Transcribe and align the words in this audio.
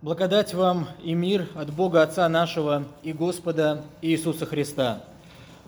Благодать 0.00 0.54
вам 0.54 0.86
и 1.02 1.12
мир 1.12 1.48
от 1.56 1.74
Бога 1.74 2.02
Отца 2.02 2.28
нашего 2.28 2.84
и 3.02 3.12
Господа 3.12 3.82
Иисуса 4.00 4.46
Христа. 4.46 5.02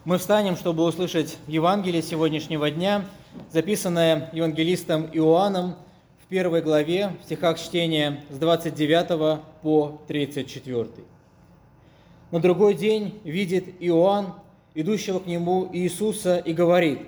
Мы 0.05 0.19
встанем, 0.19 0.55
чтобы 0.55 0.85
услышать 0.85 1.37
Евангелие 1.49 2.01
сегодняшнего 2.01 2.71
дня, 2.71 3.05
записанное 3.51 4.31
евангелистом 4.33 5.09
Иоанном 5.13 5.75
в 6.25 6.29
первой 6.29 6.63
главе, 6.63 7.11
в 7.21 7.25
стихах 7.25 7.59
чтения 7.59 8.21
с 8.31 8.39
29 8.39 9.41
по 9.63 10.01
34. 10.07 10.87
На 12.31 12.39
другой 12.39 12.75
день 12.75 13.19
видит 13.25 13.65
Иоанн, 13.81 14.35
идущего 14.77 15.19
к 15.19 15.27
нему 15.27 15.69
Иисуса, 15.73 16.39
и 16.39 16.53
говорит, 16.53 17.01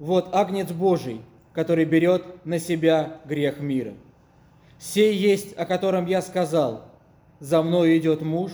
«Вот 0.00 0.34
Агнец 0.34 0.72
Божий, 0.72 1.20
который 1.52 1.84
берет 1.84 2.44
на 2.44 2.58
себя 2.58 3.20
грех 3.24 3.60
мира». 3.60 3.94
Сей 4.80 5.14
есть, 5.14 5.52
о 5.58 5.66
котором 5.66 6.06
я 6.06 6.22
сказал, 6.22 6.84
за 7.38 7.62
мною 7.62 7.98
идет 7.98 8.22
муж, 8.22 8.52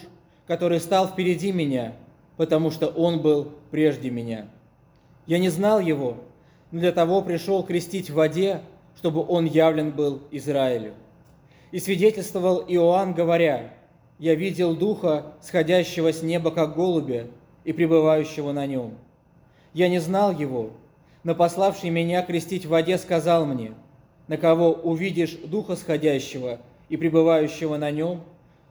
который 0.48 0.80
стал 0.80 1.06
впереди 1.06 1.52
меня, 1.52 1.92
потому 2.36 2.72
что 2.72 2.88
он 2.88 3.22
был 3.22 3.52
прежде 3.70 4.10
меня. 4.10 4.48
Я 5.26 5.38
не 5.38 5.50
знал 5.50 5.78
его, 5.78 6.16
но 6.72 6.80
для 6.80 6.90
того 6.90 7.22
пришел 7.22 7.62
крестить 7.62 8.10
в 8.10 8.14
воде, 8.14 8.60
чтобы 8.96 9.24
он 9.24 9.44
явлен 9.44 9.92
был 9.92 10.20
Израилю. 10.32 10.94
И 11.70 11.78
свидетельствовал 11.78 12.64
Иоанн, 12.66 13.14
говоря, 13.14 13.72
«Я 14.18 14.34
видел 14.34 14.74
Духа, 14.74 15.34
сходящего 15.40 16.12
с 16.12 16.22
неба, 16.22 16.50
как 16.50 16.74
голубя, 16.74 17.28
и 17.62 17.72
пребывающего 17.72 18.50
на 18.50 18.66
нем. 18.66 18.94
Я 19.74 19.88
не 19.88 20.00
знал 20.00 20.32
его, 20.32 20.70
но 21.22 21.36
пославший 21.36 21.90
меня 21.90 22.22
крестить 22.22 22.66
в 22.66 22.70
воде 22.70 22.98
сказал 22.98 23.46
мне– 23.46 23.74
на 24.28 24.36
кого 24.36 24.72
увидишь 24.72 25.36
Духа 25.44 25.76
Сходящего 25.76 26.60
и 26.88 26.96
пребывающего 26.96 27.76
на 27.76 27.90
нем, 27.90 28.22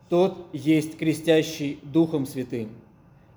тот 0.10 0.48
есть 0.54 0.98
крестящий 0.98 1.80
Духом 1.84 2.26
Святым. 2.26 2.70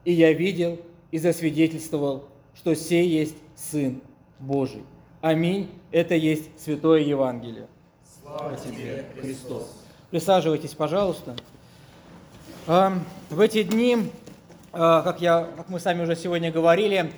И 0.04 0.12
я 0.12 0.32
видел 0.32 0.78
и 1.10 1.18
засвидетельствовал, 1.18 2.24
что 2.54 2.74
сей 2.74 3.08
есть 3.08 3.36
Сын 3.56 4.00
Божий. 4.38 4.82
Аминь. 5.20 5.68
Это 5.90 6.14
есть 6.14 6.48
Святое 6.60 7.00
Евангелие. 7.00 7.66
Слава 8.22 8.56
тебе, 8.56 9.06
Христос. 9.20 9.82
Присаживайтесь, 10.10 10.74
пожалуйста. 10.74 11.36
В 12.66 13.40
эти 13.40 13.62
дни, 13.62 13.96
а, 14.72 15.02
как, 15.02 15.22
я, 15.22 15.48
как 15.56 15.70
мы 15.70 15.80
сами 15.80 16.02
уже 16.02 16.14
сегодня 16.14 16.52
говорили, 16.52 17.10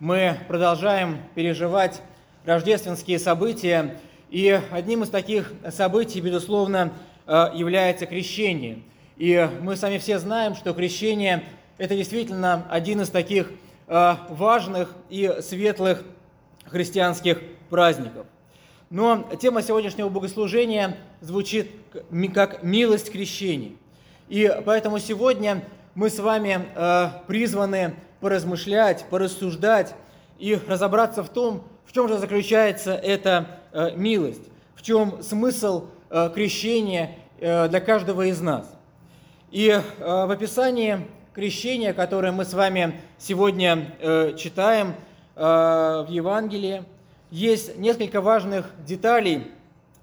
мы 0.00 0.38
продолжаем 0.48 1.18
переживать 1.34 2.00
рождественские 2.46 3.18
события, 3.18 3.98
и 4.34 4.60
одним 4.72 5.04
из 5.04 5.10
таких 5.10 5.52
событий, 5.70 6.20
безусловно, 6.20 6.92
э, 7.24 7.50
является 7.54 8.04
крещение. 8.04 8.80
И 9.16 9.48
мы 9.60 9.76
сами 9.76 9.98
все 9.98 10.18
знаем, 10.18 10.56
что 10.56 10.74
крещение– 10.74 11.44
это 11.78 11.94
действительно 11.94 12.66
один 12.68 13.00
из 13.00 13.10
таких 13.10 13.52
э, 13.86 14.14
важных 14.30 14.92
и 15.08 15.36
светлых 15.40 16.02
христианских 16.66 17.42
праздников. 17.70 18.26
Но 18.90 19.24
тема 19.40 19.62
сегодняшнего 19.62 20.08
богослужения 20.08 20.96
звучит 21.20 21.70
как 22.34 22.64
«милость 22.64 23.12
крещения». 23.12 23.74
И 24.28 24.52
поэтому 24.66 24.98
сегодня 24.98 25.62
мы 25.94 26.10
с 26.10 26.18
вами 26.18 26.66
э, 26.74 27.08
призваны 27.28 27.94
поразмышлять, 28.18 29.04
порассуждать 29.10 29.94
и 30.40 30.58
разобраться 30.66 31.22
в 31.22 31.28
том, 31.28 31.62
в 31.86 31.92
чем 31.92 32.08
же 32.08 32.18
заключается 32.18 32.94
эта 32.94 33.60
Э, 33.76 33.90
милость, 33.96 34.42
в 34.76 34.82
чем 34.82 35.20
смысл 35.20 35.86
э, 36.08 36.30
крещения 36.32 37.16
э, 37.40 37.66
для 37.66 37.80
каждого 37.80 38.22
из 38.22 38.40
нас. 38.40 38.72
И 39.50 39.80
в 40.00 40.30
описании 40.32 41.08
крещения, 41.34 41.92
которое 41.92 42.30
мы 42.30 42.44
с 42.44 42.54
вами 42.54 43.00
сегодня 43.18 44.34
читаем 44.36 44.96
в 45.36 46.06
Евангелии, 46.08 46.82
есть 47.30 47.78
несколько 47.78 48.20
важных 48.20 48.66
деталей, 48.84 49.52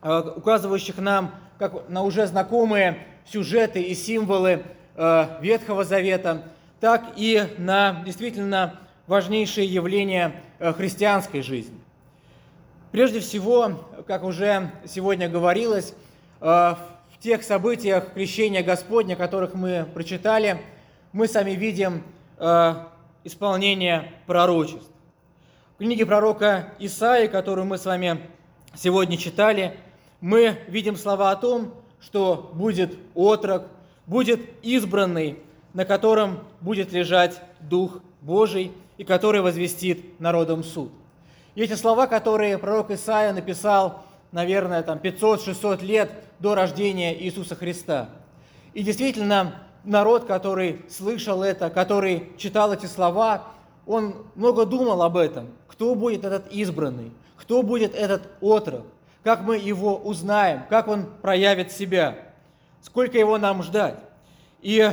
указывающих 0.02 1.00
нам 1.00 1.32
как 1.59 1.90
на 1.90 2.03
уже 2.03 2.28
знакомые 2.28 3.00
сюжеты 3.26 3.82
и 3.82 3.94
символы 3.94 4.64
Ветхого 5.42 5.84
Завета, 5.84 6.44
так 6.80 7.03
и 7.18 7.44
на 7.58 8.03
действительно 8.06 8.80
важнейшие 9.06 9.68
явления 9.68 10.42
христианской 10.59 11.42
жизни. 11.42 11.78
Прежде 12.91 13.22
всего, 13.22 13.85
как 14.06 14.25
уже 14.25 14.69
сегодня 14.85 15.29
говорилось, 15.29 15.94
э, 16.41 16.46
в 16.46 16.78
тех 17.22 17.41
событиях 17.41 18.13
крещения 18.13 18.63
Господня, 18.63 19.16
которых 19.16 19.53
мы 19.53 19.88
прочитали, 19.94 20.62
мы 21.13 21.29
сами 21.29 21.52
видим 21.52 22.03
э, 22.38 22.74
исполнение 23.24 24.12
пророчеств. 24.28 24.90
В 25.75 25.78
книге 25.78 26.06
пророка 26.06 26.74
Исаи, 26.79 27.28
которую 27.28 27.66
мы 27.66 27.78
с 27.78 27.85
вами 27.85 28.19
сегодня 28.75 29.18
читали, 29.18 29.78
мы 30.19 30.58
видим 30.68 30.97
слова 30.97 31.31
о 31.31 31.38
том, 31.38 31.73
что 32.02 32.52
будет 32.53 32.97
отрок, 33.16 33.68
будет 34.06 34.41
избранный, 34.63 35.40
на 35.73 35.85
котором 35.85 36.40
будет 36.59 36.91
лежать 36.91 37.40
Дух 37.62 38.00
Божий 38.19 38.73
и 38.97 39.06
который 39.06 39.40
возвестит 39.40 40.19
народом 40.19 40.66
суд. 40.66 40.91
И 41.56 41.62
эти 41.62 41.74
слова, 41.74 42.08
которые 42.08 42.58
пророк 42.58 42.92
Исаия 42.92 43.34
написал, 43.34 44.04
наверное, 44.32 44.84
там 44.84 45.00
500-600 45.00 45.84
лет 45.84 46.12
до 46.40 46.56
рождения 46.56 47.20
Иисуса 47.22 47.56
Христа. 47.56 48.10
И 48.74 48.84
действительно, 48.84 49.56
народ, 49.84 50.26
который 50.26 50.86
слышал 50.90 51.44
это, 51.44 51.70
который 51.70 52.32
читал 52.38 52.74
эти 52.74 52.86
слова, 52.86 53.44
он 53.86 54.16
много 54.36 54.66
думал 54.66 55.02
об 55.02 55.18
этом. 55.18 55.50
Кто 55.68 55.96
будет 55.96 56.24
этот 56.24 56.52
избранный? 56.52 57.12
Кто 57.36 57.64
будет 57.64 57.96
этот 57.96 58.30
отрок? 58.40 58.86
Как 59.24 59.42
мы 59.42 59.58
его 59.58 59.98
узнаем? 59.98 60.64
Как 60.70 60.88
он 60.88 61.06
проявит 61.22 61.72
себя? 61.72 62.16
Сколько 62.82 63.18
его 63.18 63.38
нам 63.38 63.62
ждать? 63.62 64.00
И 64.62 64.90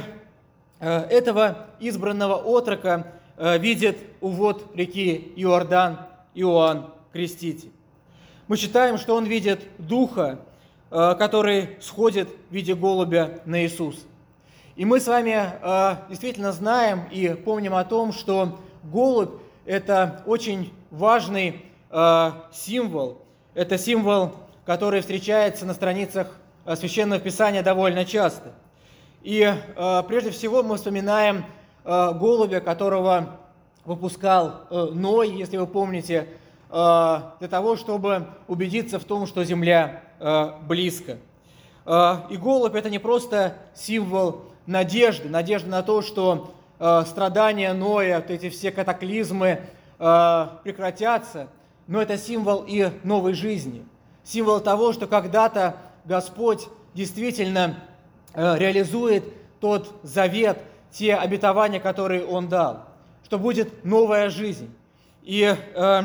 э, 0.80 1.00
этого 1.04 1.68
избранного 1.78 2.34
отрока 2.34 3.06
э, 3.36 3.58
видит 3.58 3.98
увод 4.20 4.64
реки 4.74 5.32
Иордан 5.36 6.07
Иоанн 6.34 6.90
Креститель. 7.12 7.72
Мы 8.48 8.56
читаем, 8.56 8.96
что 8.96 9.14
он 9.14 9.26
видит 9.26 9.60
Духа, 9.76 10.38
э, 10.90 11.14
который 11.18 11.76
сходит 11.82 12.30
в 12.48 12.54
виде 12.54 12.74
голубя 12.74 13.40
на 13.44 13.62
Иисуса. 13.62 14.06
И 14.74 14.86
мы 14.86 15.00
с 15.00 15.06
вами 15.06 15.36
э, 15.60 15.96
действительно 16.08 16.52
знаем 16.52 17.04
и 17.10 17.28
помним 17.34 17.74
о 17.74 17.84
том, 17.84 18.12
что 18.12 18.58
голубь– 18.84 19.32
это 19.66 20.22
очень 20.24 20.72
важный 20.90 21.62
э, 21.90 22.30
символ. 22.50 23.18
Это 23.52 23.76
символ, 23.76 24.32
который 24.64 25.02
встречается 25.02 25.66
на 25.66 25.74
страницах 25.74 26.34
Священного 26.76 27.20
Писания 27.20 27.62
довольно 27.62 28.06
часто. 28.06 28.52
И 29.22 29.52
прежде 30.06 30.30
всего 30.30 30.62
мы 30.62 30.76
вспоминаем 30.76 31.44
голубя, 31.84 32.60
которого 32.60 33.37
выпускал 33.88 34.66
э, 34.68 34.90
Ной, 34.92 35.30
если 35.30 35.56
вы 35.56 35.66
помните, 35.66 36.28
э, 36.70 37.20
для 37.38 37.48
того, 37.48 37.74
чтобы 37.76 38.26
убедиться 38.46 38.98
в 38.98 39.04
том, 39.04 39.26
что 39.26 39.42
Земля 39.44 40.02
э, 40.20 40.52
близко. 40.62 41.18
И 42.30 42.36
голубь– 42.36 42.74
это 42.74 42.90
не 42.90 42.98
просто 42.98 43.54
символ 43.74 44.42
надежды, 44.66 45.30
надежды 45.30 45.70
на 45.70 45.82
то, 45.82 46.02
что 46.02 46.52
страдания 46.76 47.72
Ноя, 47.72 48.16
вот 48.16 48.30
эти 48.30 48.50
все 48.50 48.70
катаклизмы 48.70 49.62
прекратятся, 49.96 51.48
но 51.86 52.02
это 52.02 52.18
символ 52.18 52.62
и 52.68 52.90
новой 53.04 53.32
жизни, 53.32 53.86
символ 54.22 54.60
того, 54.60 54.92
что 54.92 55.06
когда-то 55.06 55.76
Господь 56.04 56.68
действительно 56.92 57.76
реализует 58.34 59.24
тот 59.58 59.90
завет, 60.02 60.58
те 60.92 61.14
обетования, 61.14 61.80
которые 61.80 62.26
Он 62.26 62.50
дал 62.50 62.87
что 63.28 63.38
будет 63.38 63.84
новая 63.84 64.30
жизнь. 64.30 64.74
И 65.22 65.42
э, 65.44 66.02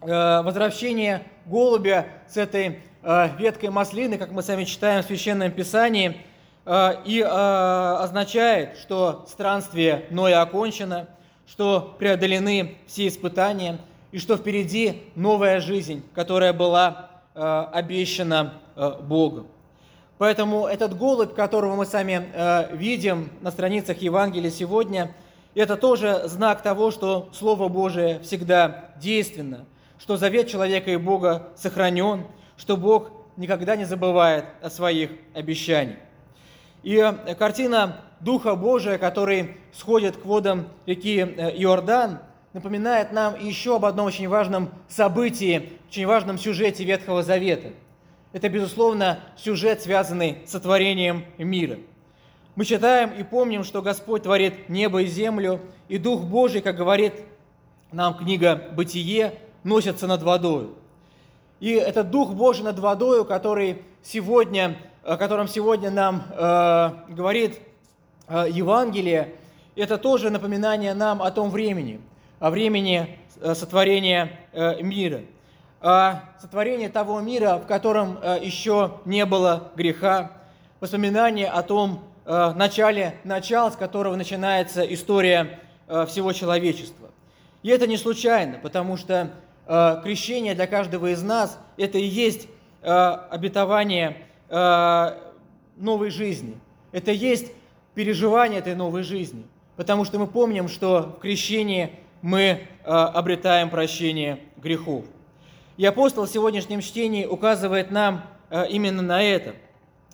э, 0.00 0.42
возвращение 0.42 1.24
голубя 1.44 2.06
с 2.28 2.36
этой 2.36 2.82
э, 3.02 3.28
веткой 3.36 3.70
маслины, 3.70 4.16
как 4.16 4.30
мы 4.30 4.44
сами 4.44 4.62
читаем 4.62 5.02
в 5.02 5.06
Священном 5.06 5.50
Писании, 5.50 6.18
э, 6.64 6.92
и 7.04 7.18
э, 7.18 7.24
означает, 7.26 8.78
что 8.78 9.24
странствие 9.26 10.06
Ноя 10.10 10.40
окончено, 10.40 11.08
что 11.48 11.96
преодолены 11.98 12.76
все 12.86 13.08
испытания, 13.08 13.80
и 14.12 14.20
что 14.20 14.36
впереди 14.36 15.02
новая 15.16 15.60
жизнь, 15.60 16.04
которая 16.14 16.52
была 16.52 17.10
э, 17.34 17.40
обещана 17.72 18.54
э, 18.76 18.92
Богом. 19.00 19.48
Поэтому 20.18 20.68
этот 20.68 20.96
голубь, 20.96 21.34
которого 21.34 21.74
мы 21.74 21.86
сами 21.86 22.30
э, 22.32 22.76
видим 22.76 23.30
на 23.40 23.50
страницах 23.50 23.98
Евангелия 23.98 24.52
сегодня– 24.52 25.12
это 25.60 25.76
тоже 25.76 26.22
знак 26.26 26.62
того, 26.62 26.90
что 26.90 27.30
Слово 27.32 27.68
Божие 27.68 28.20
всегда 28.20 28.90
действенно, 29.00 29.64
что 29.98 30.16
завет 30.16 30.48
человека 30.48 30.90
и 30.90 30.96
Бога 30.96 31.48
сохранен, 31.56 32.26
что 32.58 32.76
Бог 32.76 33.10
никогда 33.36 33.76
не 33.76 33.84
забывает 33.84 34.44
о 34.60 34.70
своих 34.70 35.10
обещаниях. 35.34 35.98
И 36.82 36.96
э, 36.96 37.34
картина 37.34 38.02
Духа 38.20 38.54
Божия, 38.54 38.98
который 38.98 39.56
сходит 39.72 40.16
к 40.16 40.24
водам 40.24 40.68
реки 40.86 41.20
э, 41.20 41.56
Иордан, 41.56 42.20
напоминает 42.52 43.12
нам 43.12 43.38
еще 43.38 43.76
об 43.76 43.84
одном 43.84 44.06
очень 44.06 44.28
важном 44.28 44.70
событии, 44.88 45.70
очень 45.88 46.06
важном 46.06 46.38
сюжете 46.38 46.84
Ветхого 46.84 47.22
Завета. 47.22 47.70
Это, 48.32 48.48
безусловно, 48.48 49.20
сюжет, 49.36 49.82
связанный 49.82 50.38
с 50.46 50.50
сотворением 50.50 51.24
мира. 51.38 51.78
Мы 52.56 52.64
читаем 52.64 53.10
и 53.10 53.22
помним, 53.22 53.64
что 53.64 53.82
Господь 53.82 54.22
творит 54.22 54.70
небо 54.70 55.02
и 55.02 55.06
землю, 55.06 55.60
и 55.88 55.98
Дух 55.98 56.22
Божий, 56.22 56.62
как 56.62 56.74
говорит 56.74 57.12
нам 57.92 58.14
книга 58.14 58.70
«Бытие», 58.72 59.34
носится 59.62 60.06
над 60.06 60.22
водой. 60.22 60.70
И 61.60 61.72
этот 61.72 62.10
Дух 62.10 62.32
Божий 62.32 62.64
над 62.64 62.78
водой, 62.78 63.26
который 63.26 63.82
сегодня, 64.02 64.78
о 65.02 65.18
котором 65.18 65.48
сегодня 65.48 65.90
нам 65.90 66.22
э, 66.30 66.92
говорит 67.10 67.60
э, 68.26 68.46
Евангелие, 68.50 69.34
это 69.74 69.98
тоже 69.98 70.30
напоминание 70.30 70.94
нам 70.94 71.20
о 71.20 71.30
том 71.30 71.50
времени, 71.50 72.00
о 72.38 72.48
времени 72.48 73.18
э, 73.38 73.54
сотворения 73.54 74.32
э, 74.52 74.82
мира, 74.82 75.20
о 75.82 76.20
сотворении 76.40 76.88
того 76.88 77.20
мира, 77.20 77.58
в 77.62 77.66
котором 77.66 78.18
э, 78.22 78.38
еще 78.42 78.92
не 79.04 79.26
было 79.26 79.72
греха, 79.76 80.30
воспоминание 80.80 81.48
о 81.48 81.62
том 81.62 82.02
э, 82.26 82.52
начале 82.54 83.14
начал, 83.24 83.72
с 83.72 83.76
которого 83.76 84.16
начинается 84.16 84.82
история 84.82 85.60
э, 85.88 86.04
всего 86.06 86.32
человечества. 86.32 87.10
И 87.62 87.70
это 87.70 87.86
не 87.86 87.96
случайно, 87.96 88.58
потому 88.62 88.98
что 88.98 89.30
Э, 89.68 90.00
крещение 90.02 90.54
для 90.54 90.66
каждого 90.66 91.12
из 91.12 91.22
нас– 91.22 91.58
это 91.76 91.98
и 91.98 92.04
есть 92.04 92.48
обетование 92.82 94.18
новой 95.76 96.10
жизни. 96.10 96.56
Это 96.92 97.10
и 97.10 97.16
есть 97.16 97.50
переживание 97.94 98.60
этой 98.60 98.76
новой 98.76 99.02
жизни. 99.02 99.44
Потому 99.74 100.04
что 100.04 100.20
мы 100.20 100.28
помним, 100.28 100.68
что 100.68 101.16
в 101.18 101.20
крещении 101.20 101.90
мы 102.22 102.60
обретаем 102.84 103.70
прощение 103.70 104.38
грехов. 104.56 105.04
И 105.76 105.84
апостол 105.84 106.26
в 106.26 106.30
сегодняшнем 106.30 106.80
чтении 106.80 107.26
указывает 107.26 107.90
нам 107.90 108.22
именно 108.70 109.02
на 109.02 109.20
это. 109.20 109.56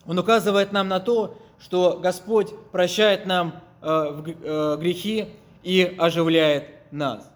Он 0.07 0.19
указывает 0.19 0.73
нам 0.73 0.89
на 0.89 0.99
то, 0.99 1.37
что 1.63 1.99
Господь 2.03 2.55
прощает 2.71 3.27
нам 3.27 3.55
грехи 3.81 5.29
и 5.63 5.95
оживляет 5.99 6.69
нас. 6.93 7.33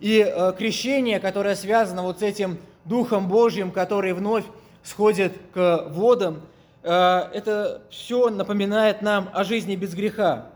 И 0.00 0.20
э, 0.20 0.52
крещение, 0.56 1.20
которое 1.20 1.54
связано 1.54 2.02
вот 2.02 2.20
с 2.20 2.22
этим 2.22 2.58
Духом 2.84 3.28
Божьим, 3.28 3.70
который 3.70 4.12
вновь 4.12 4.44
сходит 4.82 5.32
к 5.54 5.86
водам, 5.88 6.42
э, 6.82 6.90
это 7.32 7.82
все 7.90 8.28
напоминает 8.28 9.00
нам 9.00 9.30
о 9.32 9.42
жизни 9.44 9.74
без 9.74 9.94
греха, 9.94 10.48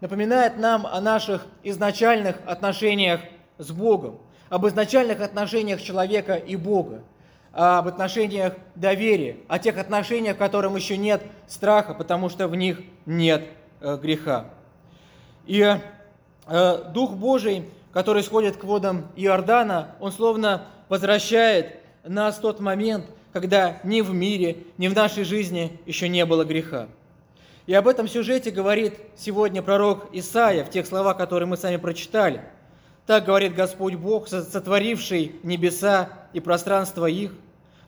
напоминает 0.00 0.58
нам 0.58 0.86
о 0.86 1.00
наших 1.00 1.46
изначальных 1.62 2.36
отношениях 2.44 3.20
с 3.58 3.70
Богом, 3.70 4.18
об 4.48 4.66
изначальных 4.66 5.20
отношениях 5.20 5.80
человека 5.80 6.34
и 6.34 6.56
Бога, 6.56 7.02
об 7.52 7.88
отношениях 7.88 8.54
доверия, 8.74 9.36
о 9.48 9.58
тех 9.58 9.78
отношениях, 9.78 10.36
в 10.36 10.38
которых 10.38 10.76
еще 10.76 10.96
нет 10.96 11.22
страха, 11.46 11.94
потому 11.94 12.28
что 12.28 12.48
в 12.48 12.54
них 12.54 12.80
нет 13.06 13.48
э, 13.80 13.96
греха. 13.96 14.46
И 15.46 15.76
Дух 16.94 17.12
Божий– 17.12 17.64
который 17.92 18.22
сходит 18.22 18.56
к 18.56 18.64
водам 18.64 19.08
Иордана, 19.16 19.96
он 20.00 20.12
словно 20.12 20.66
возвращает 20.88 21.80
нас 22.04 22.36
в 22.36 22.40
тот 22.40 22.60
момент, 22.60 23.06
когда 23.32 23.78
ни 23.82 24.00
в 24.02 24.12
мире, 24.12 24.58
ни 24.76 24.88
в 24.88 24.94
нашей 24.94 25.24
жизни 25.24 25.80
еще 25.86 26.08
не 26.08 26.24
было 26.24 26.44
греха. 26.44 26.88
И 27.66 27.74
об 27.74 27.86
этом 27.86 28.08
сюжете 28.08 28.50
говорит 28.50 28.94
сегодня 29.16 29.62
пророк 29.62 30.08
Исаия 30.12 30.64
в 30.64 30.70
тех 30.70 30.86
словах, 30.86 31.16
которые 31.16 31.46
мы 31.46 31.56
сами 31.56 31.76
прочитали. 31.76 32.42
Так 33.08 33.24
говорит 33.24 33.54
Господь 33.54 33.94
Бог, 33.94 34.28
сотворивший 34.28 35.36
небеса 35.42 36.10
и 36.34 36.40
пространство 36.40 37.06
их, 37.06 37.32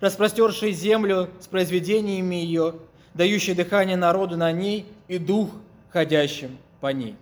распростерший 0.00 0.72
землю 0.72 1.28
с 1.40 1.46
произведениями 1.46 2.36
ее, 2.36 2.76
дающий 3.12 3.52
дыхание 3.52 3.98
народу 3.98 4.38
на 4.38 4.50
ней 4.50 4.86
и 5.08 5.18
дух, 5.18 5.50
ходящим 5.90 6.56
по 6.80 6.86
ней. 6.86 7.16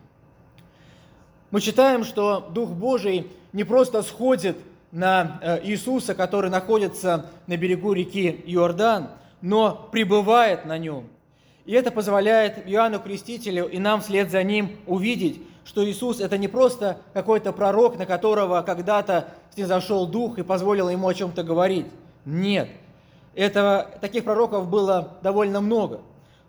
Мы 1.50 1.60
читаем, 1.60 2.04
что 2.04 2.48
Дух 2.54 2.70
Божий 2.70 3.26
не 3.52 3.64
просто 3.64 4.04
сходит 4.04 4.56
на 4.92 5.40
э, 5.42 5.64
Иисуса, 5.64 6.14
который 6.14 6.50
находится 6.50 7.26
на 7.48 7.56
берегу 7.56 7.94
реки 7.94 8.44
Иордан, 8.46 9.08
но 9.40 9.88
пребывает 9.90 10.66
на 10.66 10.78
нем. 10.78 11.08
И 11.66 11.72
это 11.72 11.90
позволяет 11.90 12.62
Иоанну 12.64 13.00
Крестителю 13.00 13.66
и 13.66 13.78
нам 13.80 14.02
вслед 14.02 14.30
за 14.30 14.44
ним 14.44 14.76
увидеть, 14.86 15.42
что 15.68 15.84
Иисус– 15.88 16.18
это 16.20 16.36
не 16.38 16.48
просто 16.48 16.98
какой-то 17.12 17.52
пророк, 17.52 17.96
на 17.98 18.06
которого 18.06 18.62
когда-то 18.62 19.28
снизошел 19.54 20.06
Дух 20.06 20.38
и 20.38 20.42
позволил 20.42 20.88
ему 20.88 21.06
о 21.06 21.14
чем-то 21.14 21.44
говорить. 21.44 21.86
Нет. 22.24 22.68
Этого, 23.34 23.86
таких 24.00 24.24
пророков 24.24 24.68
было 24.68 25.18
довольно 25.22 25.60
много. 25.60 26.00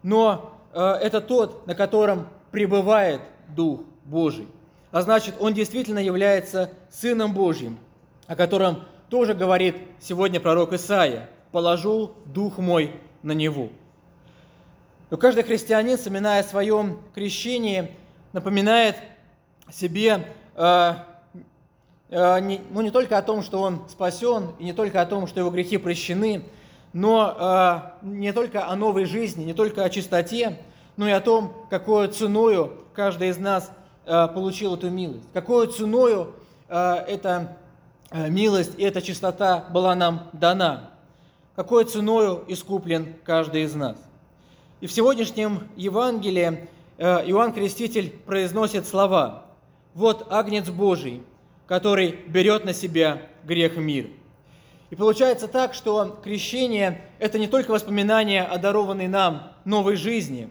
Но 0.04 0.56
э, 0.74 0.80
это 0.80 1.22
тот, 1.22 1.68
на 1.68 1.76
котором 1.76 2.28
пребывает 2.52 3.22
Дух 3.56 3.82
Божий 4.06 4.48
а 4.92 5.02
значит, 5.02 5.36
он 5.40 5.54
действительно 5.54 6.00
является 6.00 6.72
Сыном 6.92 7.34
Божьим, 7.34 7.78
о 8.28 8.36
котором 8.36 8.84
тоже 9.10 9.34
говорит 9.34 9.76
сегодня 10.00 10.40
пророк 10.40 10.74
Исаия, 10.74 11.30
«Положу 11.52 12.12
Дух 12.26 12.58
мой 12.58 12.94
на 13.22 13.34
него». 13.34 13.70
Но 15.10 15.18
каждый 15.18 15.44
христианин, 15.44 15.98
вспоминая 15.98 16.42
о 16.42 16.44
своем 16.44 17.00
крещении, 17.16 17.92
напоминает 18.34 18.96
себе 19.72 20.28
э, 20.56 20.94
э, 22.10 22.40
не, 22.42 22.62
ну, 22.70 22.82
не 22.82 22.92
только 22.92 23.18
о 23.18 23.22
том, 23.22 23.44
что 23.44 23.62
он 23.62 23.84
спасен, 23.90 24.52
и 24.60 24.64
не 24.64 24.74
только 24.74 25.02
о 25.02 25.06
том, 25.06 25.28
что 25.28 25.40
его 25.40 25.50
грехи 25.50 25.78
прощены, 25.78 26.44
но 26.94 27.94
э, 28.02 28.06
не 28.06 28.34
только 28.34 28.68
о 28.68 28.76
новой 28.76 29.06
жизни, 29.06 29.44
не 29.44 29.54
только 29.54 29.84
о 29.84 29.90
чистоте, 29.90 30.58
но 30.98 31.08
и 31.08 31.12
о 31.12 31.22
том, 31.22 31.66
какой 31.70 32.08
ценою 32.08 32.74
каждый 32.94 33.30
из 33.30 33.38
нас 33.38 33.72
Э, 34.12 34.28
получил 34.28 34.74
эту 34.74 34.90
милость, 34.90 35.26
какой 35.34 35.68
ценою 35.68 36.34
э, 36.68 36.96
эта 37.08 37.58
э, 38.10 38.28
милость 38.28 38.72
и 38.76 38.84
эта 38.84 39.04
чистота 39.04 39.66
была 39.70 39.94
нам 39.94 40.32
дана, 40.34 40.90
какой 41.56 41.86
ценою 41.86 42.44
искуплен 42.48 43.14
каждый 43.24 43.66
из 43.66 43.76
нас. 43.76 43.98
И 44.82 44.88
в 44.88 44.92
сегодняшнем 44.92 45.70
Евангелии 45.76 46.68
Иоанн 47.00 47.54
Креститель 47.54 48.12
произносит 48.26 48.86
слова 48.86 49.46
«Вот 49.94 50.28
Агнец 50.30 50.70
Божий, 50.70 51.24
который 51.66 52.20
берет 52.28 52.66
на 52.66 52.74
себя 52.74 53.22
грех 53.46 53.78
мир». 53.78 54.08
И 54.90 54.96
получается 54.96 55.48
так, 55.48 55.74
что 55.74 56.20
крещение– 56.24 57.02
это 57.20 57.40
не 57.40 57.48
только 57.48 57.72
воспоминание 57.72 58.44
о 58.44 58.58
дарованной 58.58 59.08
нам 59.08 59.54
новой 59.64 59.96
жизни, 59.96 60.50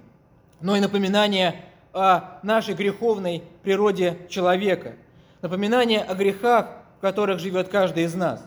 но 0.60 0.76
и 0.76 0.80
напоминание 0.80 1.64
о 1.92 2.38
нашей 2.42 2.74
греховной 2.74 3.42
природе 3.62 4.16
человека, 4.28 4.94
напоминание 5.42 6.00
о 6.00 6.14
грехах, 6.14 6.68
в 6.98 7.00
которых 7.00 7.40
живет 7.40 7.68
каждый 7.68 8.04
из 8.04 8.14
нас. 8.14 8.42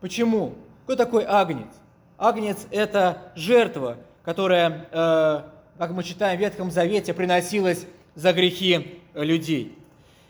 Почему? 0.00 0.54
Кто 0.84 0.96
такой 0.96 1.24
агнец? 1.24 1.68
Агнец– 2.18 2.66
это 2.70 3.32
жертва, 3.34 3.96
которая, 4.24 4.88
э, 4.92 5.42
как 5.78 5.90
мы 5.90 6.02
читаем 6.02 6.38
в 6.38 6.40
Ветхом 6.40 6.70
Завете, 6.70 7.14
приносилась 7.14 7.86
за 8.14 8.32
грехи 8.32 9.00
людей. 9.14 9.76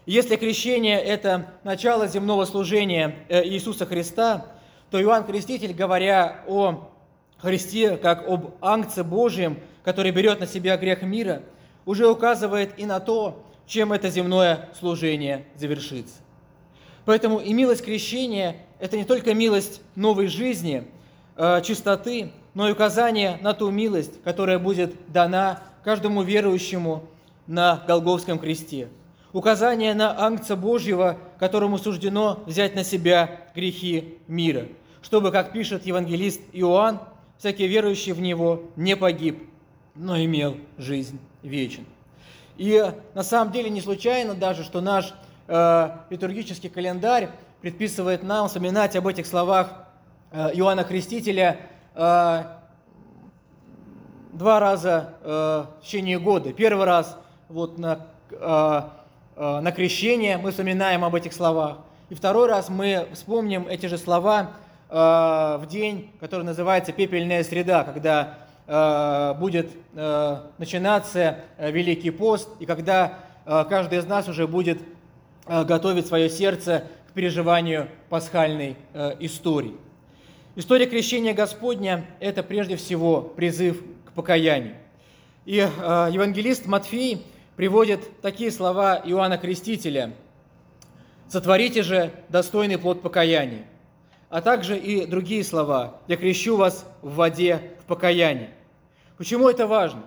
Если 0.06 0.36
крещение– 0.36 1.00
это 1.02 1.46
начало 1.64 2.06
земного 2.06 2.44
служения 2.44 3.16
э, 3.28 3.44
Иисуса 3.44 3.86
Христа, 3.86 4.46
то 4.90 5.00
Иоанн 5.00 5.24
Креститель, 5.24 5.72
говоря 5.72 6.42
о 6.46 6.90
Христе 7.38 7.96
как 7.96 8.28
об 8.28 8.54
Ангце 8.60 9.02
Божьем, 9.02 9.58
который 9.82 10.12
берет 10.12 10.40
на 10.40 10.46
себя 10.46 10.76
грех 10.76 11.02
мира– 11.02 11.42
уже 11.86 12.08
указывает 12.08 12.78
и 12.78 12.86
на 12.86 13.00
то, 13.00 13.42
чем 13.66 13.92
это 13.92 14.10
земное 14.10 14.68
служение 14.78 15.46
завершится. 15.56 16.16
Поэтому 17.04 17.38
и 17.38 17.52
милость 17.52 17.84
крещения– 17.84 18.56
это 18.78 18.96
не 18.96 19.04
только 19.04 19.34
милость 19.34 19.82
новой 19.94 20.26
жизни, 20.26 20.84
э, 21.36 21.60
чистоты, 21.62 22.32
но 22.54 22.68
и 22.68 22.72
указание 22.72 23.38
на 23.42 23.52
ту 23.52 23.70
милость, 23.70 24.22
которая 24.22 24.58
будет 24.58 24.94
дана 25.12 25.62
каждому 25.82 26.22
верующему 26.22 27.04
на 27.46 27.82
Голговском 27.86 28.38
кресте. 28.38 28.88
Указание 29.32 29.94
на 29.94 30.18
Ангца 30.24 30.54
Божьего, 30.54 31.18
которому 31.38 31.76
суждено 31.78 32.42
взять 32.46 32.76
на 32.76 32.84
себя 32.84 33.40
грехи 33.54 34.18
мира, 34.28 34.68
чтобы, 35.02 35.32
как 35.32 35.52
пишет 35.52 35.84
евангелист 35.84 36.40
Иоанн, 36.52 37.00
всякий 37.38 37.66
верующий 37.66 38.12
в 38.12 38.20
Него 38.20 38.62
не 38.76 38.96
погиб, 38.96 39.42
но 39.96 40.16
имел 40.16 40.56
жизнь 40.78 41.18
вечен. 41.42 41.84
И 42.56 42.80
на 43.14 43.24
самом 43.24 43.52
деле 43.52 43.68
не 43.68 43.80
случайно 43.80 44.34
даже, 44.34 44.62
что 44.62 44.80
наш 44.80 45.12
э, 45.48 45.90
литургический 46.10 46.70
календарь 46.70 47.30
предписывает 47.60 48.22
нам 48.22 48.46
вспоминать 48.46 48.94
об 48.94 49.08
этих 49.08 49.26
словах 49.26 49.86
э, 50.30 50.50
Иоанна 50.54 50.84
Крестителя 50.84 51.58
два 54.34 54.58
раза 54.60 55.14
э, 55.22 55.64
в 55.80 55.84
течение 55.84 56.18
года. 56.18 56.52
Первый 56.52 56.84
раз 56.86 57.16
вот 57.48 57.78
на, 57.78 58.06
э, 58.30 58.82
на 59.36 59.72
крещение 59.72 60.38
мы 60.38 60.50
вспоминаем 60.50 61.04
об 61.04 61.14
этих 61.14 61.32
словах. 61.32 61.78
И 62.10 62.14
второй 62.14 62.48
раз 62.48 62.68
мы 62.68 63.06
вспомним 63.12 63.66
эти 63.68 63.86
же 63.86 63.98
слова 63.98 64.50
в 64.90 65.62
день, 65.68 66.12
который 66.20 66.42
называется 66.42 66.92
«Пепельная 66.92 67.42
среда», 67.42 67.82
когда 67.82 68.38
будет 69.40 69.72
начинаться 70.58 71.38
Великий 71.58 72.10
пост, 72.10 72.48
и 72.60 72.66
когда 72.66 73.14
каждый 73.44 73.98
из 73.98 74.06
нас 74.06 74.28
уже 74.28 74.46
будет 74.46 74.78
готовить 75.46 76.06
свое 76.06 76.28
сердце 76.28 76.84
к 77.08 77.12
переживанию 77.12 77.88
пасхальной 78.08 78.76
истории. 79.18 79.74
История 80.56 80.86
крещения 80.86 81.34
Господня– 81.34 82.04
это 82.20 82.42
прежде 82.42 82.76
всего 82.76 83.20
призыв 83.20 83.82
к 84.06 84.12
покаянию. 84.12 84.76
И 85.44 85.58
э, 85.58 86.08
евангелист 86.12 86.66
Матфей 86.66 87.24
приводит 87.56 88.20
такие 88.20 88.50
слова 88.50 89.00
Иоанна 89.04 89.36
Крестителя. 89.36 90.12
«Сотворите 91.28 91.82
же 91.82 92.12
достойный 92.28 92.78
плод 92.78 93.02
покаяния» 93.02 93.64
а 94.34 94.40
также 94.40 94.76
и 94.76 95.06
другие 95.06 95.44
слова 95.44 96.00
«Я 96.08 96.16
крещу 96.16 96.56
вас 96.56 96.84
в 97.02 97.14
воде 97.14 97.60
в 97.80 97.84
покаянии». 97.84 98.50
Почему 99.16 99.48
это 99.48 99.68
важно? 99.68 100.02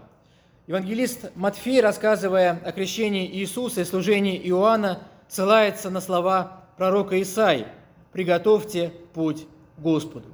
Евангелист 0.67 1.31
Матфей, 1.35 1.79
рассказывая 1.79 2.59
о 2.65 2.73
крещении 2.73 3.25
Иисуса 3.25 3.79
и 3.79 3.85
служении 3.85 4.37
Иоанна, 4.49 4.99
ссылается 5.29 5.89
на 5.89 6.01
слова 6.01 6.65
пророка 6.75 7.21
Исаи 7.21 7.67
«Приготовьте 8.11 8.91
путь 9.13 9.47
Господу». 9.77 10.27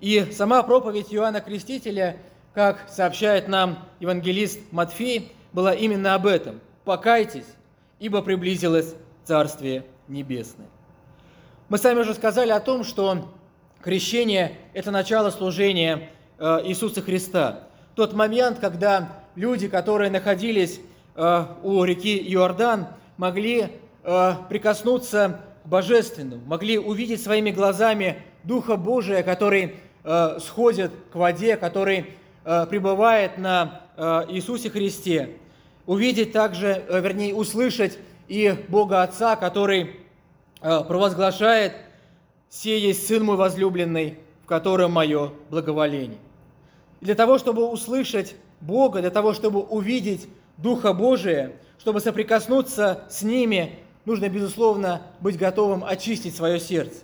И 0.00 0.26
сама 0.32 0.62
проповедь 0.62 1.12
Иоанна 1.12 1.40
Крестителя, 1.40 2.18
как 2.54 2.88
сообщает 2.88 3.48
нам 3.48 3.78
евангелист 4.00 4.60
Матфей, 4.70 5.32
была 5.52 5.74
именно 5.74 6.14
об 6.14 6.26
этом. 6.26 6.60
«Покайтесь, 6.84 7.46
ибо 7.98 8.22
приблизилось 8.22 8.94
Царствие 9.24 9.84
Небесное». 10.08 10.68
Мы 11.68 11.78
сами 11.78 12.00
уже 12.00 12.14
сказали 12.14 12.50
о 12.50 12.60
том, 12.60 12.84
что 12.84 13.28
крещение– 13.82 14.56
это 14.72 14.92
начало 14.92 15.30
служения 15.30 16.10
э, 16.38 16.60
Иисуса 16.64 17.02
Христа. 17.02 17.64
Тот 17.96 18.12
момент, 18.12 18.60
когда 18.60 19.22
люди, 19.34 19.66
которые 19.66 20.10
находились 20.10 20.80
э, 21.16 21.44
у 21.64 21.82
реки 21.82 22.18
Иордан, 22.32 22.86
могли 23.16 23.68
э, 24.04 24.32
прикоснуться 24.48 25.40
к 25.64 25.68
Божественному, 25.68 26.42
могли 26.46 26.78
увидеть 26.78 27.22
своими 27.22 27.50
глазами 27.50 28.22
Духа 28.46 28.76
Божия, 28.76 29.22
который 29.22 29.76
сходит 30.38 30.92
к 31.12 31.16
воде, 31.16 31.56
который 31.56 32.06
пребывает 32.44 33.38
на 33.38 33.82
Иисусе 34.28 34.70
Христе. 34.70 35.30
Увидеть 35.84 36.32
также, 36.32 36.84
вернее, 36.88 37.34
услышать 37.34 37.98
и 38.28 38.54
Бога 38.68 39.02
Отца, 39.02 39.34
который 39.34 39.96
Э, 40.62 40.82
провозглашает 40.82 41.74
«Сей 42.48 42.80
есть 42.80 43.06
Сын 43.06 43.24
мой 43.24 43.36
возлюбленный, 43.36 44.18
в 44.42 44.46
котором 44.46 44.92
мое 44.92 45.32
благоволение». 45.50 46.18
Для 47.00 47.14
того, 47.14 47.38
чтобы 47.38 47.70
услышать 47.70 48.34
Бога, 48.60 49.00
для 49.00 49.10
того, 49.10 49.34
чтобы 49.34 49.60
увидеть 49.60 50.28
Духа 50.56 50.94
Божия, 50.94 51.52
чтобы 51.78 52.00
соприкоснуться 52.00 53.04
с 53.10 53.22
ними, 53.22 53.78
нужно, 54.06 54.28
безусловно, 54.28 55.02
быть 55.20 55.36
готовым 55.36 55.84
очистить 55.84 56.34
свое 56.34 56.58
сердце. 56.58 57.00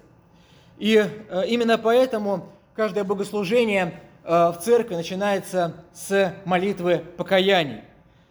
И 0.82 0.96
э, 0.96 1.46
именно 1.46 1.78
поэтому 1.78 2.48
каждое 2.74 3.04
богослужение 3.04 4.00
э, 4.24 4.28
в 4.50 4.56
церкви 4.60 4.96
начинается 4.96 5.74
с 5.94 6.34
молитвы 6.44 7.04
покаяния. 7.16 7.84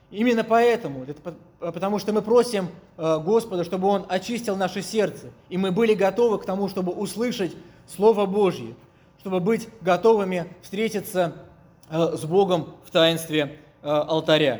Именно 0.10 0.44
поэтому, 0.44 1.06
потому 1.60 1.98
что 1.98 2.12
мы 2.12 2.22
просим 2.22 2.68
э, 2.98 3.20
Господа, 3.24 3.64
чтобы 3.64 3.88
Он 3.88 4.06
очистил 4.10 4.58
наше 4.58 4.82
сердце, 4.82 5.28
и 5.48 5.56
мы 5.56 5.72
были 5.72 5.94
готовы 5.94 6.40
к 6.40 6.46
тому, 6.46 6.68
чтобы 6.68 6.92
услышать 6.92 7.56
Слово 7.88 8.26
Божье, 8.26 8.76
чтобы 9.22 9.40
быть 9.40 9.70
готовыми 9.80 10.54
встретиться 10.62 11.36
э, 11.90 12.18
с 12.18 12.26
Богом 12.26 12.76
в 12.84 12.92
таинстве 12.92 13.60
э, 13.82 13.88
алтаря. 13.88 14.60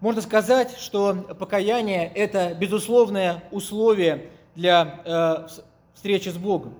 Можно 0.00 0.20
сказать, 0.20 0.76
что 0.78 1.14
покаяние– 1.38 2.12
это 2.14 2.52
безусловное 2.52 3.42
условие 3.50 4.28
для 4.54 5.46
встречи 5.94 6.28
с 6.28 6.36
Богом. 6.36 6.74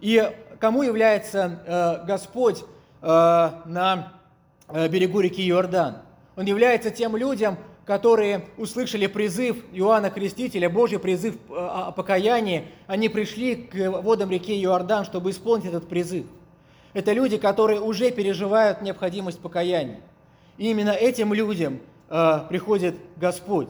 И 0.00 0.32
кому 0.60 0.82
является 0.82 2.02
Господь 2.06 2.64
на 3.00 4.12
берегу 4.68 5.20
реки 5.20 5.48
Иордан? 5.48 5.98
Он 6.36 6.44
является 6.44 6.90
тем 6.90 7.16
людям, 7.16 7.56
которые 7.86 8.46
услышали 8.58 9.06
призыв 9.06 9.56
Иоанна 9.72 10.10
Крестителя, 10.10 10.68
Божий 10.68 10.98
призыв 10.98 11.36
э, 11.48 11.54
о 11.54 11.92
покаянии, 11.92 12.64
они 12.88 13.08
пришли 13.08 13.54
к 13.54 14.02
водам 14.02 14.30
реки 14.30 14.60
Иордан, 14.62 15.04
чтобы 15.04 15.30
исполнить 15.30 15.66
этот 15.66 15.88
призыв. 15.88 16.26
Это 16.94 17.12
люди, 17.12 17.38
которые 17.38 17.80
уже 17.80 18.10
переживают 18.10 18.82
необходимость 18.82 19.38
покаяния. 19.38 20.00
И 20.58 20.68
именно 20.70 20.90
этим 20.90 21.32
людям 21.32 21.78
э, 22.08 22.40
приходит 22.48 22.96
Господь. 23.16 23.68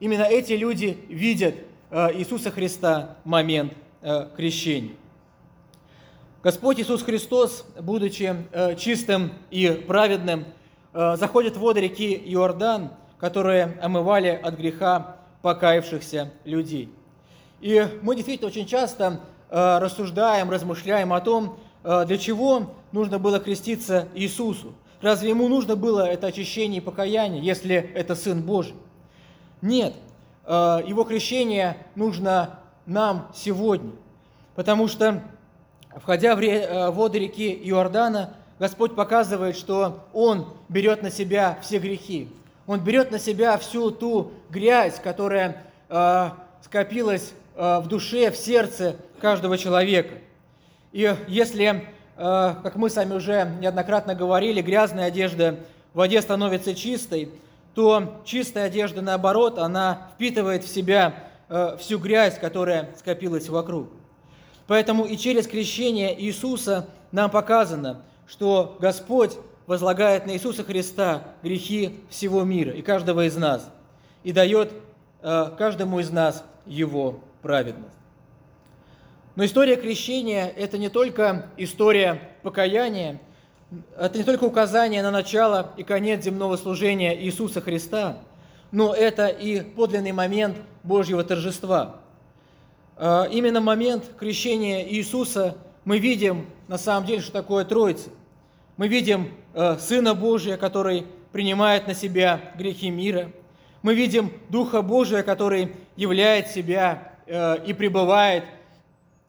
Именно 0.00 0.22
эти 0.22 0.54
люди 0.54 0.96
видят 1.08 1.56
э, 1.90 2.14
Иисуса 2.14 2.50
Христа 2.50 3.16
момент 3.24 3.74
э, 4.00 4.28
крещения. 4.34 4.92
Господь 6.42 6.80
Иисус 6.80 7.02
Христос, 7.02 7.64
будучи 7.80 8.34
э, 8.52 8.76
чистым 8.76 9.32
и 9.50 9.70
праведным, 9.70 10.44
Э, 11.00 11.16
заходят 11.16 11.56
в 11.56 11.60
воды 11.60 11.80
реки 11.80 12.20
Иордан, 12.26 12.90
которые 13.18 13.78
омывали 13.82 14.28
от 14.30 14.56
греха 14.56 15.16
покаявшихся 15.42 16.32
людей. 16.44 16.92
И 17.60 17.86
мы 18.02 18.16
действительно 18.16 18.48
очень 18.48 18.66
часто 18.66 19.20
э, 19.50 19.78
рассуждаем, 19.78 20.50
размышляем 20.50 21.12
о 21.12 21.20
том, 21.20 21.58
для 21.84 22.18
чего 22.18 22.74
нужно 22.90 23.20
было 23.20 23.38
креститься 23.38 24.08
Иисусу. 24.12 24.74
Разве 25.00 25.30
ему 25.30 25.46
нужно 25.46 25.76
было 25.76 26.04
это 26.04 26.26
очищение 26.26 26.82
и 26.82 26.84
покаяние, 26.84 27.40
если 27.40 27.76
это 27.76 28.16
Сын 28.16 28.42
Божий? 28.42 28.74
Нет, 29.62 29.94
его 30.44 31.04
крещение 31.04 31.76
нужно 31.94 32.58
нам 32.84 33.30
сегодня, 33.32 33.92
потому 34.56 34.88
что, 34.88 35.22
входя 36.02 36.36
в 36.36 36.90
воды 36.90 37.18
реки 37.18 37.52
Иордана, 37.64 38.34
Господь 38.58 38.94
показывает, 38.94 39.56
что 39.56 40.04
Он 40.12 40.46
берет 40.68 41.02
на 41.02 41.10
себя 41.10 41.58
все 41.62 41.78
грехи. 41.78 42.28
Он 42.66 42.80
берет 42.80 43.10
на 43.10 43.18
себя 43.18 43.56
всю 43.56 43.90
ту 43.90 44.32
грязь, 44.50 45.00
которая 45.02 45.64
э, 45.88 46.30
скопилась 46.62 47.32
э, 47.56 47.80
в 47.80 47.86
душе, 47.86 48.30
в 48.30 48.36
сердце 48.36 48.96
каждого 49.20 49.56
человека. 49.56 50.16
И 50.92 51.16
если, 51.28 51.66
э, 51.66 51.80
как 52.16 52.76
мы 52.76 52.90
сами 52.90 53.14
уже 53.14 53.50
неоднократно 53.60 54.14
говорили, 54.14 54.60
грязная 54.60 55.06
одежда 55.06 55.56
в 55.94 55.98
воде 55.98 56.20
становится 56.20 56.74
чистой, 56.74 57.30
то 57.74 58.20
чистая 58.24 58.66
одежда, 58.66 59.02
наоборот, 59.02 59.58
она 59.58 60.08
впитывает 60.14 60.64
в 60.64 60.68
себя 60.68 61.14
э, 61.48 61.76
всю 61.78 61.98
грязь, 61.98 62.38
которая 62.38 62.90
скопилась 62.98 63.48
вокруг. 63.48 63.88
Поэтому 64.68 65.06
и 65.06 65.16
через 65.16 65.48
крещение 65.48 66.14
Иисуса 66.22 66.86
нам 67.10 67.30
показано, 67.30 68.02
что 68.28 68.76
Господь 68.78 69.32
возлагает 69.66 70.26
на 70.26 70.32
Иисуса 70.32 70.62
Христа 70.62 71.24
грехи 71.42 71.98
всего 72.10 72.44
мира 72.44 72.72
и 72.72 72.82
каждого 72.82 73.26
из 73.26 73.34
нас, 73.36 73.68
и 74.22 74.32
дает 74.32 74.72
э, 75.22 75.50
каждому 75.58 76.00
из 76.00 76.10
нас 76.10 76.44
его 76.66 77.20
праведность. 77.40 77.94
Но 79.36 79.44
история 79.44 79.76
крещения– 79.76 80.46
это 80.56 80.76
не 80.76 80.90
только 80.90 81.46
история 81.56 82.20
покаяния, 82.42 83.20
это 83.96 84.18
не 84.18 84.24
только 84.24 84.44
указание 84.44 85.02
на 85.02 85.10
начало 85.10 85.72
и 85.78 85.82
конец 85.82 86.24
земного 86.24 86.56
служения 86.56 87.18
Иисуса 87.18 87.62
Христа, 87.62 88.18
но 88.70 88.92
это 88.92 89.28
и 89.28 89.62
подлинный 89.62 90.12
момент 90.12 90.58
Божьего 90.82 91.24
торжества. 91.24 92.00
Э, 92.98 93.26
именно 93.30 93.60
момент 93.60 94.04
крещения 94.18 94.84
Иисуса 94.88 95.56
мы 95.84 95.98
видим 95.98 96.46
на 96.66 96.78
самом 96.78 97.06
деле, 97.06 97.20
что 97.22 97.32
такое 97.32 97.64
Троица. 97.64 98.10
Мы 98.76 98.88
видим 98.88 99.30
э, 99.54 99.78
Сына 99.78 100.14
Божия, 100.14 100.56
который 100.56 101.06
принимает 101.30 101.86
на 101.86 101.94
себя 101.94 102.40
грехи 102.56 102.90
мира. 102.90 103.30
Мы 103.82 103.94
видим 103.94 104.32
Духа 104.48 104.82
Божия, 104.82 105.22
который 105.22 105.76
являет 105.94 106.48
себя 106.48 107.12
э, 107.26 107.64
и 107.64 107.72
пребывает 107.72 108.44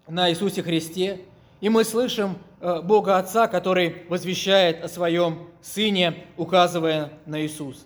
на 0.07 0.31
Иисусе 0.31 0.63
Христе. 0.63 1.21
И 1.61 1.69
мы 1.69 1.83
слышим 1.83 2.37
Бога 2.61 3.17
Отца, 3.17 3.47
который 3.47 4.03
возвещает 4.09 4.83
о 4.83 4.89
своем 4.89 5.47
Сыне, 5.61 6.25
указывая 6.35 7.11
на 7.25 7.41
Иисуса. 7.41 7.85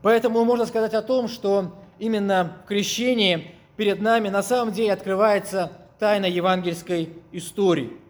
Поэтому 0.00 0.44
можно 0.44 0.64
сказать 0.64 0.94
о 0.94 1.02
том, 1.02 1.28
что 1.28 1.74
именно 1.98 2.56
в 2.64 2.68
крещении 2.68 3.54
перед 3.76 4.00
нами 4.00 4.28
на 4.28 4.42
самом 4.42 4.72
деле 4.72 4.92
открывается 4.92 5.72
тайна 5.98 6.26
евангельской 6.26 7.10
истории– 7.32 7.92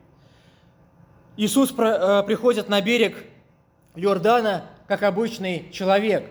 Иисус 1.36 1.74
э, 1.76 2.22
приходит 2.26 2.68
на 2.68 2.80
берег 2.80 3.16
Иордана 3.96 4.66
как 4.86 5.02
обычный 5.02 5.68
человек. 5.72 6.24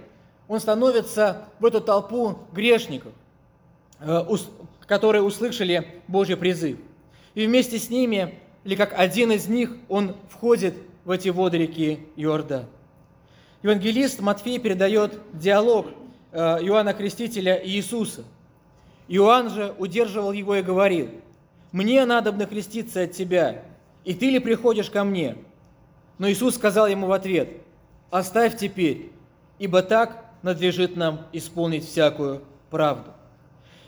Он 0.48 0.60
становится 0.60 1.46
в 1.60 1.66
эту 1.66 1.82
толпу 1.82 2.40
грешников, 2.54 3.12
э, 4.00 4.22
которые 4.86 5.22
услышали 5.22 6.02
Божий 6.08 6.38
призыв. 6.38 6.78
И 7.34 7.46
вместе 7.46 7.80
с 7.80 7.90
ними, 7.90 8.40
или 8.64 8.76
как 8.76 8.98
один 8.98 9.32
из 9.32 9.48
них, 9.48 9.76
он 9.90 10.16
входит 10.30 10.76
в 11.04 11.12
эти 11.12 11.30
воды 11.30 11.58
реки 11.58 12.00
Иордан. 12.16 12.66
Евангелист 13.62 14.22
Матфей 14.22 14.58
передает 14.58 15.20
диалог 15.34 15.88
э, 16.32 16.38
Иоанна 16.38 16.94
Крестителя 16.94 17.56
и 17.56 17.72
Иисуса. 17.72 18.24
Иоанн 19.08 19.50
же 19.50 19.74
удерживал 19.78 20.32
его 20.32 20.56
и 20.56 20.62
говорил, 20.62 21.10
«Мне 21.72 22.06
надо 22.06 22.32
креститься 22.46 23.04
от 23.04 23.12
тебя, 23.12 23.64
и 24.04 24.14
ты 24.14 24.30
ли 24.30 24.40
приходишь 24.40 24.90
ко 24.90 25.04
мне?» 25.04 25.38
Но 26.18 26.30
Иисус 26.30 26.56
сказал 26.56 26.88
ему 26.88 27.08
в 27.08 27.12
ответ, 27.12 27.50
«Оставь 28.12 28.58
теперь, 28.58 29.12
ибо 29.60 29.82
так 29.82 30.26
надлежит 30.42 30.96
нам 30.96 31.28
исполнить 31.34 31.88
всякую 31.88 32.44
правду». 32.70 33.12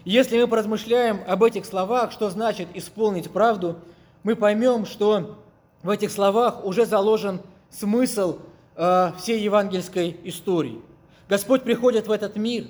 Если 0.05 0.39
мы 0.39 0.47
поразмышляем 0.47 1.21
об 1.27 1.43
этих 1.43 1.65
словах, 1.65 2.11
что 2.11 2.29
значит 2.29 2.67
исполнить 2.75 3.31
правду, 3.31 3.79
мы 4.21 4.35
поймем, 4.35 4.85
что 4.85 5.39
в 5.81 5.89
этих 5.89 6.11
словах 6.11 6.63
уже 6.63 6.85
заложен 6.85 7.41
смысл 7.71 8.39
э, 8.75 9.11
всей 9.17 9.41
евангельской 9.41 10.17
истории. 10.23 10.79
Господь 11.27 11.63
приходит 11.63 12.07
в 12.07 12.11
этот 12.11 12.35
мир, 12.35 12.65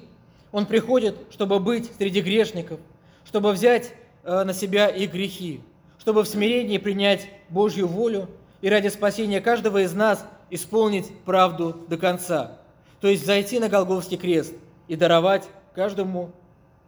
Он 0.52 0.66
приходит, 0.66 1.16
чтобы 1.32 1.60
быть 1.60 1.92
среди 1.98 2.22
грешников, 2.22 2.80
чтобы 3.26 3.52
взять 3.52 3.94
э, 4.24 4.44
на 4.44 4.54
себя 4.54 4.88
их 4.88 5.12
грехи, 5.12 5.62
чтобы 6.00 6.24
в 6.24 6.28
смирении 6.28 6.78
принять 6.78 7.28
Божью 7.50 7.88
волю 7.88 8.30
и 8.62 8.70
ради 8.70 8.88
спасения 8.88 9.42
каждого 9.42 9.84
из 9.84 9.94
нас 9.94 10.26
исполнить 10.50 11.12
правду 11.26 11.86
до 11.88 11.98
конца, 11.98 12.58
то 13.02 13.08
есть 13.08 13.26
зайти 13.26 13.60
на 13.60 13.70
Голговский 13.70 14.18
крест 14.18 14.54
и 14.88 14.96
даровать 14.96 15.44
каждому 15.74 16.32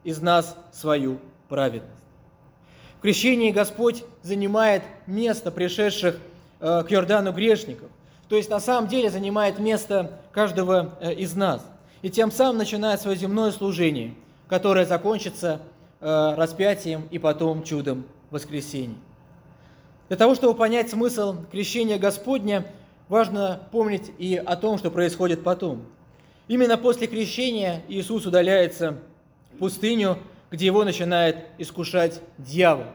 из 0.04 0.22
нас 0.22 0.56
свою 0.72 1.20
праведность. 1.50 1.92
В 2.98 3.02
крещении 3.02 3.52
Господь 3.52 4.04
занимает 4.24 4.84
место 5.06 5.52
пришедших 5.52 6.20
э, 6.60 6.84
к 6.84 6.92
Иордану 6.92 7.32
грешников, 7.32 7.90
то 8.30 8.36
есть 8.36 8.50
на 8.50 8.60
самом 8.60 8.88
деле 8.88 9.10
занимает 9.10 9.60
место 9.60 10.20
каждого 10.32 10.96
э, 11.00 11.14
из 11.14 11.36
нас, 11.36 11.66
и 12.02 12.10
тем 12.10 12.32
самым 12.32 12.58
начинает 12.58 13.02
свое 13.02 13.18
земное 13.18 13.52
служение, 13.52 14.14
которое 14.48 14.86
закончится 14.86 15.62
э, 16.00 16.34
распятием 16.36 17.08
и 17.12 17.20
потом 17.20 17.64
чудом 17.64 18.06
воскресения. 18.30 18.98
Для 20.08 20.18
того, 20.18 20.36
чтобы 20.36 20.58
понять 20.58 20.90
смысл 20.90 21.38
крещения 21.52 21.98
Господня, 21.98 22.66
важно 23.10 23.62
помнить 23.72 24.12
и 24.18 24.36
о 24.36 24.56
том, 24.56 24.78
что 24.78 24.90
происходит 24.92 25.44
потом. 25.44 25.84
Именно 26.48 26.78
после 26.78 27.08
крещения 27.08 27.82
Иисус 27.90 28.26
удаляется 28.26 29.00
пустыню, 29.60 30.18
где 30.50 30.68
его 30.68 30.86
начинает 30.86 31.38
искушать 31.58 32.22
дьявол. 32.38 32.86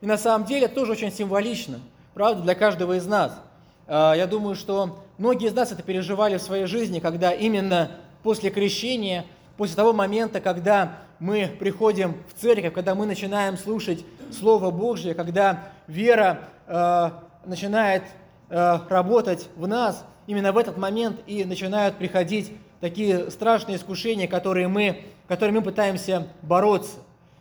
И 0.00 0.06
на 0.06 0.18
самом 0.18 0.46
деле 0.46 0.66
это 0.66 0.74
тоже 0.74 0.92
очень 0.92 1.12
символично, 1.12 1.78
правда, 2.14 2.42
для 2.42 2.54
каждого 2.54 2.96
из 2.96 3.06
нас. 3.06 3.40
А, 3.86 4.14
я 4.14 4.26
думаю, 4.26 4.56
что 4.56 5.04
многие 5.18 5.48
из 5.48 5.54
нас 5.54 5.70
это 5.70 5.82
переживали 5.82 6.36
в 6.36 6.42
своей 6.42 6.66
жизни, 6.66 6.98
когда 6.98 7.30
именно 7.32 7.92
после 8.26 8.50
крещения, 8.50 9.24
после 9.56 9.76
того 9.76 9.92
момента, 9.92 10.40
когда 10.40 10.98
мы 11.20 11.46
приходим 11.46 12.16
в 12.28 12.40
церковь, 12.40 12.72
когда 12.72 12.96
мы 12.96 13.06
начинаем 13.06 13.56
слушать 13.56 14.04
Слово 14.36 14.72
Божье, 14.72 15.14
когда 15.14 15.68
вера 15.86 16.40
э, 16.66 17.10
начинает 17.44 18.02
э, 18.48 18.78
работать 18.88 19.48
в 19.54 19.68
нас, 19.68 20.04
именно 20.26 20.50
в 20.50 20.58
этот 20.58 20.76
момент 20.76 21.20
и 21.28 21.44
начинают 21.44 21.98
приходить 21.98 22.50
такие 22.80 23.30
страшные 23.30 23.76
искушения, 23.76 24.26
которые 24.26 24.66
мы, 24.66 25.04
которыми 25.28 25.58
мы 25.58 25.62
пытаемся 25.62 26.26
бороться. 26.42 26.96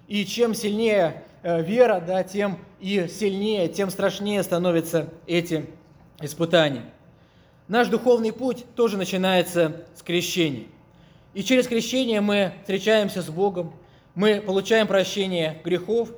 И 0.07 0.23
чем 0.23 0.53
сильнее 0.53 1.23
э, 1.41 1.63
вера, 1.63 1.99
да, 1.99 2.23
тем 2.23 2.59
и 2.79 3.07
сильнее, 3.07 3.69
тем 3.69 3.89
страшнее 3.89 4.43
становятся 4.43 5.09
эти 5.25 5.65
испытания. 6.21 6.83
Наш 7.67 7.87
духовный 7.87 8.31
путь 8.31 8.65
тоже 8.75 8.97
начинается 8.97 9.83
с 9.95 10.03
крещения. 10.03 10.65
И 11.35 11.43
через 11.43 11.67
крещение 11.67 12.21
мы 12.21 12.53
встречаемся 12.61 13.21
с 13.21 13.29
Богом, 13.29 13.73
мы 14.15 14.39
получаем 14.39 14.87
прощение 14.87 15.59
грехов, 15.65 16.09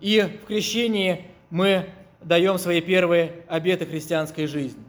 и 0.00 0.22
в 0.42 0.46
крещении 0.46 1.26
мы 1.50 1.90
даем 2.22 2.56
свои 2.56 2.80
первые 2.80 3.44
обеты 3.48 3.84
христианской 3.84 4.46
жизни. 4.46 4.82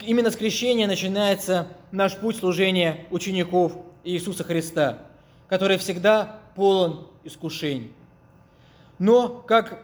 Именно 0.00 0.32
с 0.32 0.36
крещения 0.36 0.88
начинается 0.88 1.68
наш 1.92 2.16
путь 2.16 2.38
служения 2.38 3.06
учеников 3.12 3.72
Иисуса 4.02 4.42
Христа, 4.42 4.98
который 5.46 5.78
всегда 5.78 6.40
полон 6.56 7.06
искушений. 7.22 7.92
Но, 8.98 9.28
как 9.28 9.78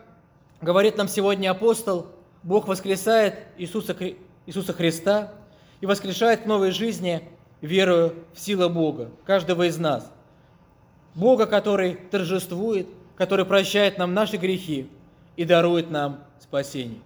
говорит 0.60 0.96
нам 0.96 1.06
сегодня 1.06 1.52
апостол, 1.52 2.08
Бог 2.42 2.66
воскресает 2.66 3.38
Иисуса, 3.58 3.96
Иисуса 4.46 4.72
Христа 4.72 5.34
и 5.80 5.86
воскрешает 5.86 6.40
к 6.40 6.46
новой 6.46 6.72
жизни, 6.72 7.28
верую 7.66 8.14
в 8.34 8.40
силу 8.40 8.68
Бога, 8.68 9.10
каждого 9.24 9.66
из 9.66 9.78
нас. 9.78 10.10
Бога, 11.14 11.46
который 11.46 11.94
торжествует, 11.94 12.88
который 13.16 13.44
прощает 13.44 13.98
нам 13.98 14.14
наши 14.14 14.36
грехи 14.36 14.88
и 15.36 15.44
дарует 15.44 15.90
нам 15.90 16.20
спасение. 16.40 17.00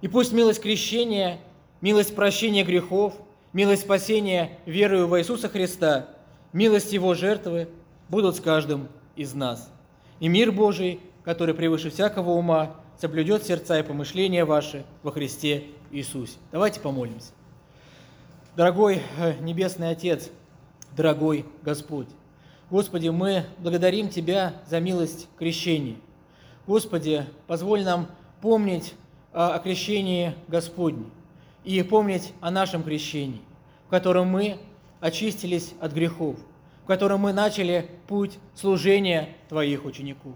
И 0.00 0.08
пусть 0.08 0.32
милость 0.32 0.62
крещения 0.62 1.38
милость 1.80 2.14
прощения 2.14 2.64
грехов, 2.64 3.14
милость 3.52 3.82
спасения 3.82 4.58
верою 4.66 5.08
в 5.08 5.18
Иисуса 5.18 5.48
Христа, 5.48 6.08
милость 6.52 6.92
Его 6.92 7.14
жертвы 7.14 7.68
будут 8.08 8.36
с 8.36 8.40
каждым 8.40 8.88
из 9.16 9.34
нас. 9.34 9.70
И 10.18 10.28
мир 10.28 10.52
Божий, 10.52 11.00
который 11.24 11.54
превыше 11.54 11.90
всякого 11.90 12.30
ума, 12.30 12.76
соблюдет 12.98 13.44
сердца 13.44 13.78
и 13.78 13.82
помышления 13.82 14.44
ваши 14.44 14.84
во 15.02 15.10
Христе 15.10 15.64
Иисусе. 15.90 16.36
Давайте 16.52 16.80
помолимся. 16.80 17.32
Дорогой 18.56 19.00
э, 19.16 19.34
Небесный 19.40 19.90
Отец, 19.90 20.28
дорогой 20.96 21.46
Господь, 21.62 22.08
Господи, 22.68 23.08
мы 23.08 23.44
благодарим 23.58 24.08
Тебя 24.08 24.54
за 24.68 24.80
милость 24.80 25.28
крещения. 25.38 25.94
Господи, 26.66 27.24
позволь 27.46 27.84
нам 27.84 28.08
помнить 28.40 28.94
о 29.32 29.56
крещении 29.60 30.34
Господне 30.48 31.04
и 31.62 31.80
помнить 31.84 32.32
о 32.40 32.50
нашем 32.50 32.82
крещении, 32.82 33.40
в 33.86 33.90
котором 33.90 34.26
мы 34.26 34.58
очистились 34.98 35.72
от 35.80 35.92
грехов, 35.92 36.34
в 36.82 36.86
котором 36.88 37.20
мы 37.20 37.32
начали 37.32 37.88
путь 38.08 38.36
служения 38.56 39.28
Твоих 39.48 39.84
учеников. 39.84 40.34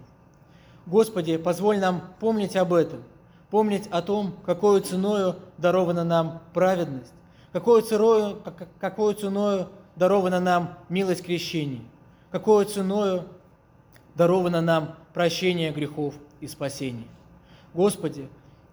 Господи, 0.85 1.35
позволь 1.35 1.79
нам 1.79 2.01
помнить 2.21 2.55
об 2.55 2.71
этом, 2.73 3.03
помнить 3.49 3.87
о 3.87 4.01
том, 4.01 4.33
какой 4.45 4.79
ценою 4.79 5.35
дарована 5.57 6.05
нам 6.05 6.41
праведность, 6.53 7.11
какой 7.55 7.81
ценою, 7.83 8.37
какой 8.79 9.13
ценою 9.13 9.69
дарована 9.95 10.41
нам 10.41 10.77
милость 10.89 11.23
крещения, 11.23 11.81
какой 12.29 12.65
ценою 12.65 13.23
даровано 14.15 14.59
нам 14.59 14.95
прощение 15.13 15.71
грехов 15.71 16.15
и 16.41 16.47
спасение. 16.47 17.07
Господи, 17.73 18.27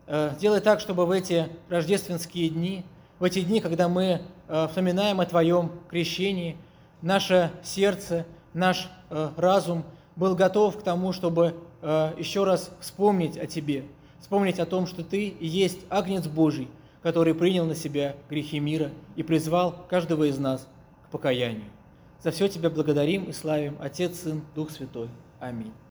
Э, 0.06 0.32
сделай 0.36 0.60
так, 0.60 0.80
чтобы 0.80 1.06
в 1.06 1.10
эти 1.10 1.48
рождественские 1.68 2.48
дни, 2.48 2.84
в 3.18 3.24
эти 3.24 3.40
дни, 3.40 3.60
когда 3.60 3.88
мы 3.88 4.20
э, 4.48 4.66
вспоминаем 4.68 5.20
о 5.20 5.26
Твоем 5.26 5.70
крещении, 5.88 6.56
наше 7.02 7.50
сердце, 7.62 8.26
наш 8.52 8.90
э, 9.10 9.30
разум 9.36 9.84
был 10.16 10.34
готов 10.34 10.78
к 10.78 10.82
тому, 10.82 11.12
чтобы 11.12 11.54
еще 12.16 12.44
раз 12.44 12.70
вспомнить 12.78 13.36
о 13.36 13.46
Тебе, 13.46 13.84
вспомнить 14.20 14.60
о 14.60 14.66
том, 14.66 14.86
что 14.86 15.02
Ты 15.02 15.34
есть 15.40 15.80
Агнец 15.88 16.28
Божий, 16.28 16.68
который 17.02 17.34
принял 17.34 17.66
на 17.66 17.74
себя 17.74 18.16
грехи 18.30 18.60
мира 18.60 18.90
и 19.16 19.22
призвал 19.22 19.86
каждого 19.88 20.24
из 20.24 20.38
нас 20.38 20.68
к 21.06 21.10
покаянию. 21.10 21.70
За 22.22 22.30
все 22.30 22.48
Тебя 22.48 22.70
благодарим 22.70 23.24
и 23.24 23.32
славим, 23.32 23.76
Отец, 23.80 24.20
Сын, 24.20 24.42
Дух 24.54 24.70
Святой. 24.70 25.08
Аминь. 25.40 25.72